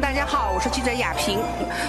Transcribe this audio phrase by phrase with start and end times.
[0.00, 1.38] 大家好，我是记者亚萍。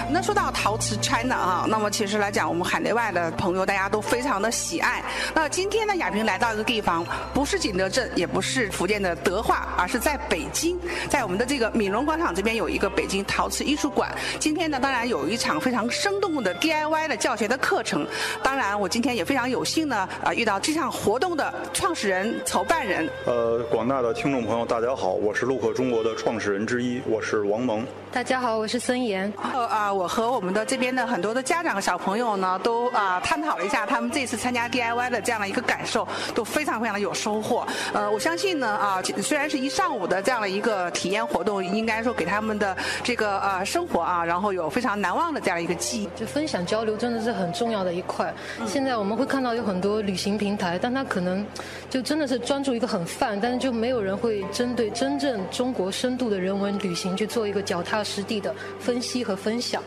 [0.08, 5.02] 那说到陶瓷 China 啊，那么其实来讲，我们海内外的朋友大家都非常的喜爱。
[5.34, 14.08] 那今天呢，亚萍来到一个地方，不是景德镇，也不是福建的德化，而是在北京，在我们的这个闽龙广场这边有一个北京陶瓷艺术馆。
[14.38, 18.06] 今天呢，当然有一场非常生动的 DIY 的教学的课程。
[18.40, 23.08] 当然，我今天也非常有幸呢，啊，遇到这项活动的创始人、筹办人。
[23.24, 27.84] 呃，广大的听众朋友，大家好，我是陆克中国的创始人之一，我是王蒙。
[28.12, 29.30] 大家好，我是孙岩。
[29.52, 37.66] 呃啊，我和我们的这边的很多的家长和小朋友呢，都啊探讨了一下他们这次参加 DIY 的这样的一个感受，都非常非常的有收获。
[37.92, 46.08] 呃，我相信呢啊，虽然是一上午的这样的一个体验活动，应该说给他们的这个呃生活啊，然后有非常难忘的这样一个记忆。
[46.16, 48.32] 就分享交流真的是很重要的一块。
[48.66, 51.44] 现在我们会看到有很多旅行平台，但它可能
[51.90, 59.82] 就真的是专注一个很泛，但是就没有人会针对真正中国深度的人文旅行去做一个脚踏实地的分析和分享。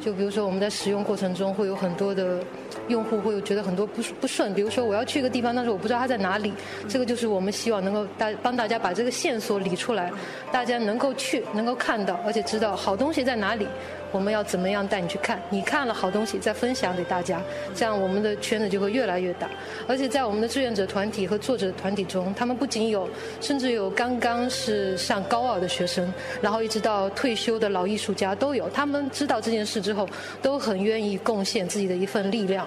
[0.00, 2.38] 就比如说我们在使用过程中会有很多的
[2.86, 6.52] 用户会觉得很多不不顺，比如说我要去一个地方，但是我不知道它在哪里，
[6.86, 10.12] 这个就是我们希望能够大帮大家把这个线索理出来，
[10.52, 13.66] 大家能够去能够看到，而且知道好东西在哪里。
[14.10, 15.40] 我们要怎么样带你去看？
[15.50, 17.40] 你看了好东西再分享给大家，
[17.74, 19.48] 这样我们的圈子就会越来越大。
[19.86, 23.08] 而且在我们的志愿者团体和作者团体中，他们不仅有，
[23.40, 28.68] 甚至有刚刚是上高二的学生，然后一直到退休的老艺术家都有。
[28.70, 30.08] 他们知道这件事之后，
[30.40, 32.66] 都很愿意贡献自己的一份力量。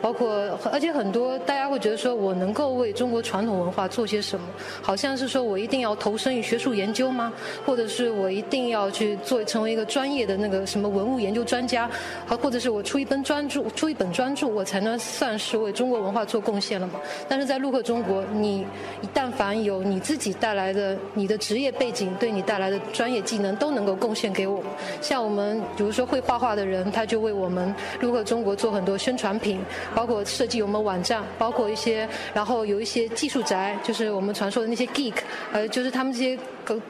[0.00, 4.46] 包括，而且很多大家会觉得说，我能够为中国传统文化做些什么？
[4.82, 7.32] 好像是说我一定要投身于学术研究吗？
[7.64, 11.88] 或者是我一定要去做成为一个专业的那个什么文物研究专家？
[12.26, 17.00] 好，或者是我出一本专著，出一本专著，我才能算是为中国文化做贡献了吗？
[17.28, 18.66] 但是在陆克中国，你
[19.12, 24.66] 但凡有你自己带来的你的职业背景，对你带来的专业技能，都能够贡献给我们。
[25.00, 29.60] 像我们比如说会画画的人，他就为我们陆克中国做很多宣传品。
[29.96, 35.14] 包括设计我们网站，包括一些，然后有一些技术宅，就是我们传说的那些 geek，
[35.50, 36.38] 呃，就是他们这些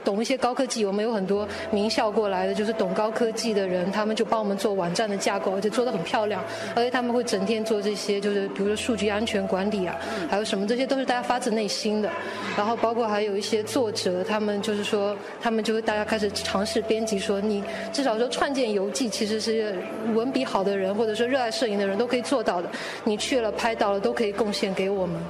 [0.04, 0.84] 懂一些高科技。
[0.84, 6.44] 我们有很多名校过来的，就是懂高科技的人，他们就帮我们做网站的架构，而且做的很漂亮。
[6.75, 9.97] 而且他们会整天做这些，就是比如说数据安全管理啊，
[10.31, 12.10] 还有什么，这些都是大家发自内心的。
[12.56, 19.75] 然后包括还有一些作者，他们就是说，他们就是大家开始尝试编辑，说你至少说创建游记，其实是
[20.15, 22.69] 文笔好的人，或者说热爱摄影的人都可以做到的。
[23.04, 25.20] 你去了，拍到了，都可以贡献给我们。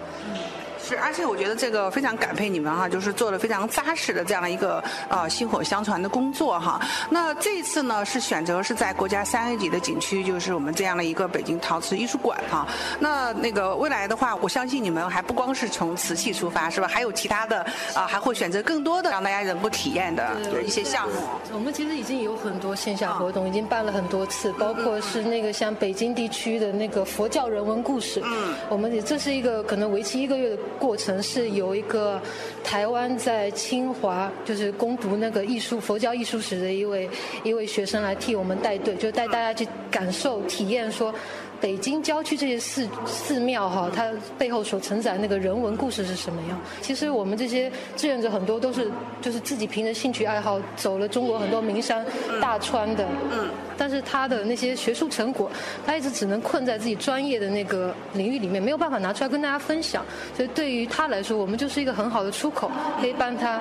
[0.87, 6.81] 是，而且我觉得这个非常感佩你们哈，就是做了非常扎实的这样的一个呃薪火相传的工作哈。
[7.11, 12.69] 那这次呢是选择是在国家三 A 级的景区，就是我们这样的一个北京陶瓷艺术馆哈。
[13.01, 16.87] 那那个未来的话，我相信你们还不光是从瓷器出发是吧？
[16.87, 21.15] 还有其他的啊，还会选择更多的让大家能够体验的一些项目。
[21.53, 28.23] 我们其实已经有很多线下活动，已经办了很多次，包括是那个像北京地区的那个佛教人文故事。
[28.25, 30.59] 嗯，我们也这是一个可能为期一个月的。
[30.79, 32.21] 过程是由一个
[32.63, 37.09] 台湾在清华就是攻读那个艺术佛教艺术史的一位
[37.43, 41.15] 一位学生来替我们带队，就带大家去感受体验说。
[41.61, 46.59] 北京郊区这些寺寺庙哈，它背后所承载那个人文故事是什么样？
[46.83, 48.91] 其实我们这些志愿者很多都是
[49.21, 52.05] 就是自己凭着兴趣爱好走了中国很多名山
[52.41, 55.51] 大川的，嗯，但是他的那些学术成果，
[55.87, 60.05] 他一直只能困在自己专业的那个领域里面，没有办法拿出来跟大家分享。
[60.37, 63.61] 所以对于他来说，我们就是一个很好的出口，可以帮他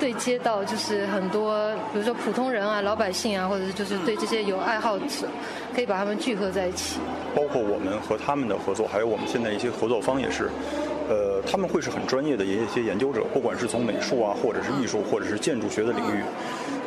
[0.00, 5.28] 对接到就是很多，比如说普通人啊、老百姓啊，或者是就是对这些有爱好者，
[5.74, 6.98] 可以把他们聚合在一起。
[7.36, 10.50] 包括我们和他们的合作，还有我们现在一些合作方也是，
[11.10, 16.22] 呃，他们会是很专业的一些研究者，不管是从美术啊，或者是艺术，或者是建筑学的领域。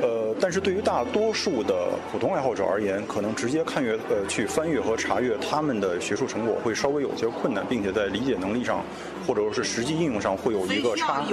[0.01, 8.83] 呃，但是对于大多数的普通爱好者而言，可能直接看阅、呃，去翻阅和查阅他们的学术成果会稍微有些困难，并且在理解能力上，
[9.25, 11.23] 或者说是实际应用上会有一个差。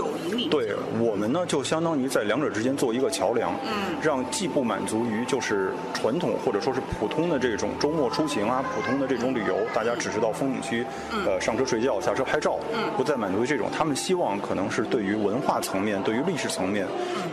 [0.50, 3.52] 对我们呢，就相当于在两者之间做一个桥梁，
[4.00, 10.86] 让既不满足于就是传统或者说是普通的这种周末出行啊，普通的这种旅游，大家只是到风景区，
[11.26, 12.56] 呃，上车睡觉，下车拍照，
[12.96, 13.68] 不再满足于这种。
[13.70, 16.86] 他们希望可能是对于文化层面、对于历史层面，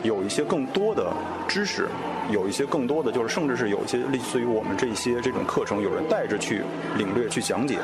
[0.04, 1.12] 有一些更多的。
[1.48, 1.88] 知识
[2.32, 6.62] 有一些更多的，就是甚至是有一些类似于我们这些这种课程，有人带着去
[6.98, 7.78] 领略、去讲解。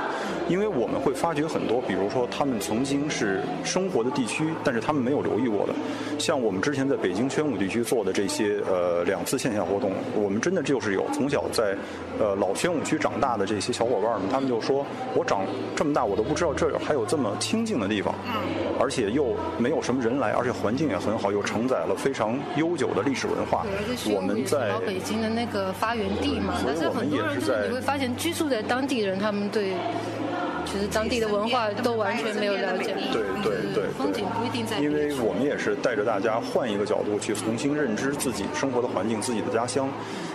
[0.49, 5.73] 因为我们会发掘很多，比如说他们曾经是生活的地区，但是他们没有留意过的。
[6.19, 11.75] 像我们之前在北京宣武地区做的这些呃两次线下活动，我们真的就是有从小在
[12.19, 14.85] 呃老宣武区长大的这些小伙伴们，他们就说
[15.15, 15.45] 我长
[15.75, 18.13] 这么大我都不知道这儿还有这么清静的地方，
[18.79, 23.65] 而且又没有什么人来，而且环境也很好，又承载了非常悠久的历史文化。
[24.13, 29.73] 我们们在老北京的那个发源地嘛，但是很多人就是你会发现居住在当地人，他们对。
[30.65, 32.95] 其实当地的文化都完全没有了解。
[33.11, 34.79] 对对对，风景不一定在。
[34.79, 39.87] 因为我们也是带着大家换一个角度去重新认知自己生活的环境、自己的家乡。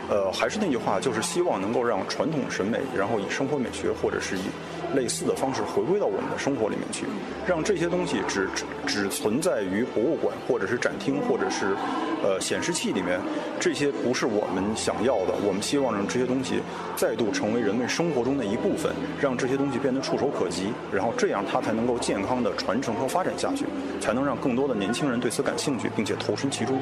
[0.09, 4.41] 呃，还是那句话，就是希望能够让传统审美，然后以生活美学或者是以
[4.95, 7.05] 类似的方式回归到我们的生活里面去，
[7.47, 8.49] 让这些东西只
[8.87, 11.77] 只存在于博物馆或者是展厅或者是
[12.23, 13.21] 呃显示器里面。
[13.61, 15.35] 这些不是我们想要的。
[15.45, 16.63] 我们希望让这些东西
[16.97, 23.67] 再度成为人们生活中的一部分，让这些东西变得触手可及，然后这样它才能够健康的传承和发展下去，
[24.01, 26.81] 才能让更多的年轻人对此感兴趣，并且投身其中。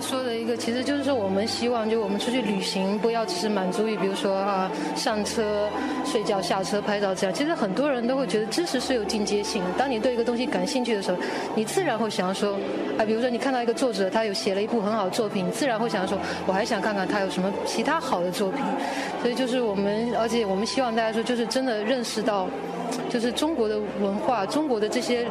[0.00, 5.68] 说的一个，其实就是说，我们希望就我们出去旅行，不要只是满足于，比如说啊，上车、
[6.04, 7.34] 睡觉、下车、拍照这样。
[7.34, 9.70] 其实很多人都会觉得知识是有进阶性的。
[9.76, 11.18] 当你对一个东西感兴趣的时候，
[11.54, 12.52] 你自然会想要说，
[12.96, 16.16] 啊，比如说你看到一个作者，他有写了一部很好的作品，你自然会想要说，
[16.46, 18.62] 我还想看看他有什么其他好的作品。
[19.20, 22.48] 所以就是我们，而且我们希望大家说，就是真的认识到，
[23.10, 25.26] 就是中国的文化，中国的这些。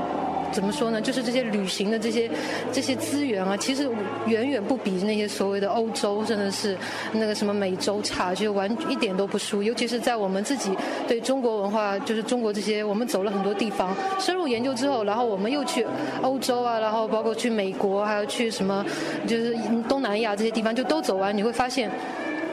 [0.58, 1.00] 怎么说呢？
[1.00, 2.28] 就是这些旅行的这些
[2.72, 3.88] 这些资源啊，其实
[4.26, 6.76] 远远不比那些所谓的欧洲，甚至是
[7.12, 9.62] 那个什么美洲差，就完一点都不输。
[9.62, 10.72] 尤其是在我们自己
[11.08, 15.86] 对中国文化，就是中国这些，我们走了很多地方，深入研究之后，然后我们又去
[16.24, 18.84] 欧洲啊，然后包括去美国，还有去什么，
[19.28, 19.56] 就是
[19.88, 21.92] 东南亚这些地方，就都走完，你会发现。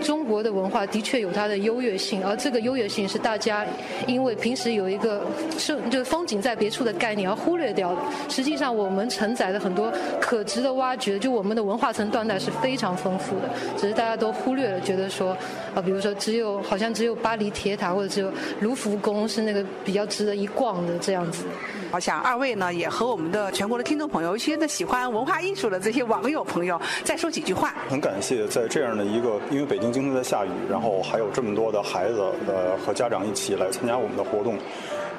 [0.04, 3.64] 中国的文化的确有它的优越性，而这个优越性是大家
[4.06, 5.22] 因为平时有一个
[5.58, 7.98] 是就是风景在别处的概念而忽略掉的。
[8.28, 9.90] 实际上，我们承载的很多
[10.20, 13.48] 可值得挖掘，就我们的文化层断代是非常丰富的，
[13.78, 15.34] 只是大家都忽略了，觉得说
[15.74, 18.30] 啊，比如说只有好像只有巴黎铁塔或者只有
[18.60, 21.44] 卢浮宫是那个比较值得一逛的这样子。
[21.92, 27.72] 我想二位呢也和我们的全国的听众朋友，尤其是喜欢文化艺术的这些网友朋友，再说几句话。
[27.88, 29.93] 很感谢在这样的一个，因为北京。
[29.94, 34.58] 经常在下雨，然后还有这么多的孩子呃和家长一起来参加我们的活动，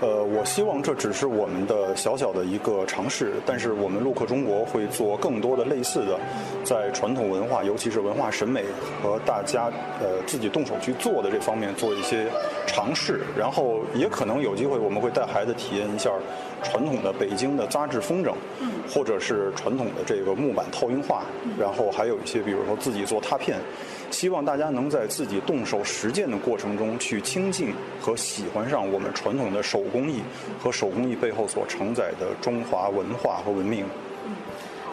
[0.02, 6.20] 呃，我希望这只是我们的小小的一个尝试，但是我们陆克中国会做更多的类似的，
[6.66, 8.66] 在传统文化，尤其是文化审美
[9.02, 12.28] 和大家呃自己动手去做的这方面做一些
[12.66, 16.10] 尝试，然后也可能有机会我们会带孩子体验一下
[16.64, 18.34] 传统的北京的扎制风筝，
[18.90, 21.24] 或者是传统的这个木板套印画，
[21.60, 23.58] 然后还有一些比如说自己做拓片。
[24.12, 30.22] 希望大家能在自己动手实践的过程中，去亲近和喜欢上我们传统的手工艺
[30.62, 33.84] 和手工艺背后所承载的中华文化和文明。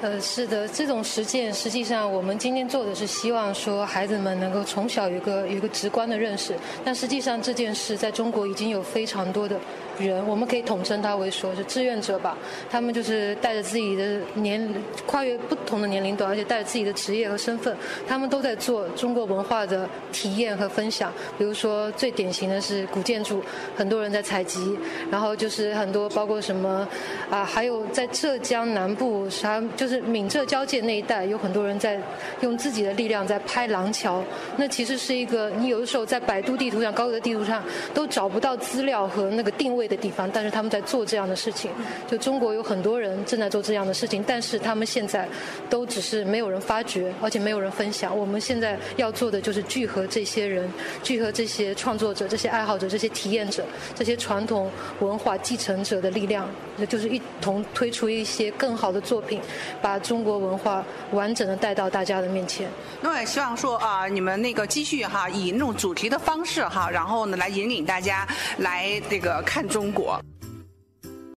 [0.03, 9.57] 呃，是的，这种实践实际上我们今天做的是希望说孩子们能够从小有个有个直观的认识，但实际上这件事在中国已经有非常多的。
[9.99, 12.37] 人，我们可以统称他为说是志愿者吧。
[12.71, 14.67] 他们就是带着自己的年
[15.07, 17.77] 跨越不同的年龄段，而且带着自己的职业和身份，
[18.09, 21.13] 他们都在做中国文化的体验和分享。
[21.39, 23.45] 比如说最典型的是古建筑，
[23.77, 24.77] 很多人在采集，
[25.11, 26.89] 然后就是很多包括什么
[27.31, 32.01] 啊，还有在浙江南部，啥就是是闽浙交界那一带，有很多人在
[32.41, 34.25] 用自己的力量在拍廊桥。
[34.57, 39.83] 那其实是一个你有的时候在百度地图上、高德地图上都找不到资料和那个定位。
[39.83, 41.69] 的地方，但是他们在做这样的事情。
[42.09, 45.29] 就中国有很多人正在做这样的事情，但是他们现在
[45.69, 48.17] 都只是没有人发觉，而且没有人分享。
[48.17, 50.71] 我们现在要做的就是聚合这些人，
[51.03, 54.71] 聚合这些创作者、这些爱好者、这些体验者、这些传统
[55.01, 59.41] 文化继承者的力量，也就是一同推出一些更好的作品，
[59.83, 62.71] 把中国文化完整的带到大家的面前。
[63.01, 68.25] 那我也希望说啊，你们那个继续哈，以那种主题的方式哈，然后呢来引领大家
[68.59, 69.69] 来这个看。
[69.73, 70.23] 中国。